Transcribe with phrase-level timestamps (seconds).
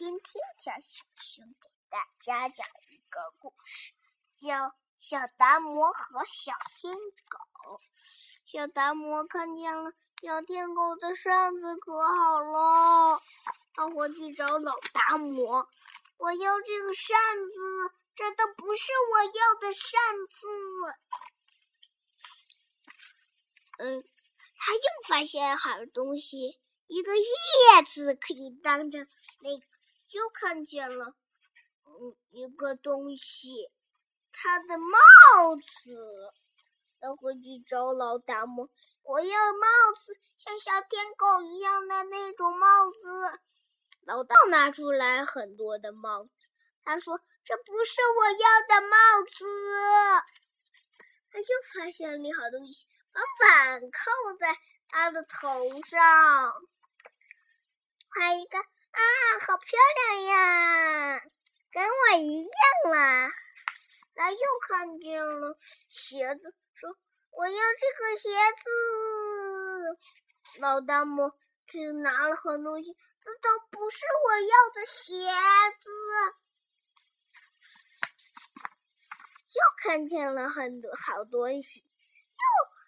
[0.00, 0.24] 今天
[0.56, 3.92] 小小熊给大家讲一个故事，
[4.34, 4.48] 叫
[4.98, 7.38] 《小达摩和小天狗》。
[8.46, 9.92] 小达摩看见了
[10.22, 13.20] 小天狗的扇子，可好了，
[13.74, 15.68] 他回去找老达摩
[16.16, 20.48] ：“我要这个扇子，这都不是我要的扇子。”
[23.76, 24.02] 嗯，
[24.56, 29.00] 他又发现好东西，一个叶子可以当着
[29.42, 29.60] 那。
[30.10, 31.14] 又看见了，
[31.84, 33.70] 嗯，一个东西，
[34.32, 36.32] 他的帽子。
[37.02, 38.68] 要回去找老大摩，
[39.04, 43.40] 我要帽子，像小天狗一样的那种帽子。
[44.02, 46.30] 老大拿出来很多的帽子，
[46.82, 48.96] 他说：“这不是我要的帽
[49.30, 49.46] 子。”
[51.32, 54.54] 他又发现了一好东西，把碗扣在
[54.88, 56.52] 他的头上，
[58.10, 58.58] 还一个。
[58.92, 59.00] 啊，
[59.46, 61.20] 好漂亮呀，
[61.72, 63.30] 跟我一样啦！
[64.14, 64.38] 他又
[64.68, 65.56] 看见了
[65.88, 66.94] 鞋子，说
[67.32, 68.70] ：“我要这个鞋子。”
[70.60, 71.32] 老大姆
[71.66, 75.14] 去拿了很多东西，这都不是我要的鞋
[75.80, 75.90] 子。
[79.52, 81.86] 又看见了很多好东西，又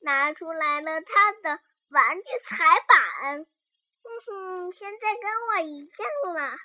[0.00, 1.58] 拿出来了他的
[1.88, 3.46] 玩具踩板。
[4.04, 6.56] 哼哼，现在跟我一样了。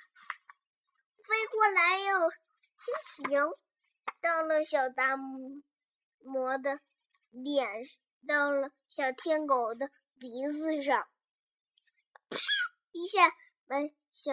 [1.24, 3.40] 飞过来哟，进行
[4.20, 6.78] 到了小大魔的
[7.30, 11.00] 脸上，到了小天狗的鼻子上，
[12.28, 12.36] 啪
[12.92, 13.30] 一下
[13.66, 13.76] 把
[14.12, 14.32] 小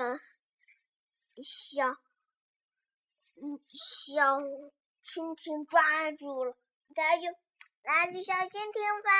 [1.41, 1.87] 小
[3.35, 4.37] 嗯小
[5.05, 6.57] 蜻蜓抓住了，
[6.93, 7.23] 它就
[7.83, 9.15] 拿着小蜻蜓玩，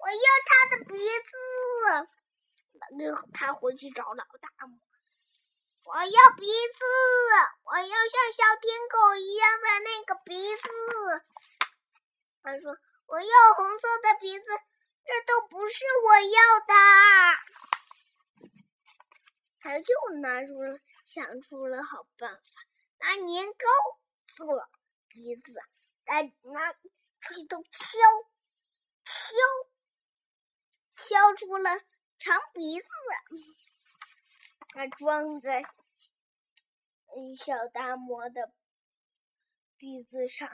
[0.00, 2.17] 我要它的鼻子。
[2.96, 4.78] 那他回去找老大魔，
[5.84, 6.84] 我要鼻子，
[7.64, 10.62] 我要像小天狗一样的那个鼻子。
[12.42, 12.76] 他说
[13.06, 14.46] ：“我要红色的鼻子，
[15.04, 16.74] 这都不是我要的。”
[19.60, 22.40] 他又拿出了，想出了好办法，
[22.98, 23.54] 拿年糕
[24.28, 24.46] 做
[25.08, 25.60] 鼻子，
[26.06, 26.72] 再拿
[27.20, 27.98] 锤头敲
[29.04, 29.36] 敲
[30.96, 31.80] 敲出了。
[32.28, 32.86] 长鼻子，
[34.74, 35.62] 它装在
[37.16, 38.52] 嗯小达摩的
[39.78, 40.46] 鼻子上，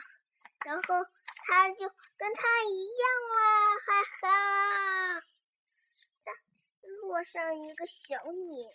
[0.64, 1.04] 然后
[1.44, 3.04] 他就跟他一样
[3.36, 5.20] 啦，哈哈！
[6.24, 6.32] 它
[7.02, 8.70] 落上一个小鸟，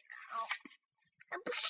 [1.30, 1.70] 啊不是，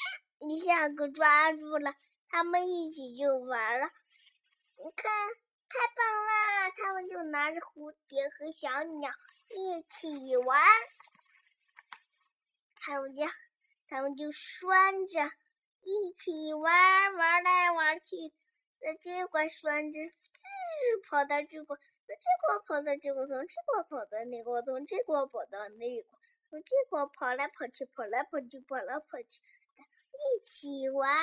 [0.52, 1.94] 一下子抓住了，
[2.28, 3.86] 他们一起就玩了。
[4.78, 5.12] 你看，
[5.70, 6.72] 太棒啦！
[6.72, 9.12] 他们就拿着蝴蝶和小鸟
[9.50, 10.60] 一起玩。
[12.80, 13.30] 他们家，
[13.88, 15.20] 他们就拴着
[15.82, 18.16] 一起玩，玩来玩去。
[18.82, 26.20] 那这块拴着，滋，跑到这块，从这块跑到这块，从这块跑到那块，从这块跑到那块，
[26.50, 29.42] 从这块跑来跑去，跑来跑去，跑来跑去，
[30.14, 31.14] 一起玩。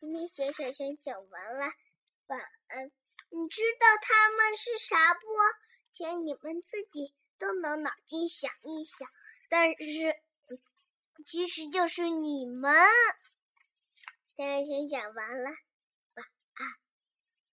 [0.00, 1.66] 今天小小熊讲完了，
[2.26, 2.90] 晚安。
[3.30, 5.20] 你知道他们是啥不？
[5.92, 9.08] 请你们自己动动脑筋想一想。
[9.48, 10.16] 但是，
[11.24, 12.72] 其实就是你们。
[14.26, 15.50] 现在先讲完了。